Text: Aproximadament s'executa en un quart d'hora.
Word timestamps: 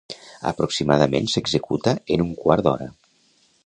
Aproximadament 0.51 1.29
s'executa 1.35 1.95
en 2.17 2.27
un 2.29 2.35
quart 2.43 2.69
d'hora. 2.71 2.93